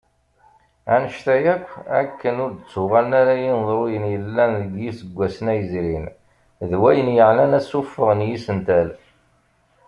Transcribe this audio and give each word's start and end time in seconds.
Annect-a 0.93 1.35
yakk, 1.43 1.67
akken 1.99 2.35
ur 2.43 2.51
d-ttuɣalen 2.53 3.13
ara 3.21 3.35
yineḍruyen 3.41 4.05
yellan 4.13 4.51
deg 4.61 4.71
yiseggasen-a 4.83 5.53
yezrin, 5.59 6.05
d 6.69 6.71
wayen 6.81 7.09
yeɛnan 7.17 7.57
asuffeɣ 7.59 8.09
n 8.13 8.25
yisental. 8.29 8.89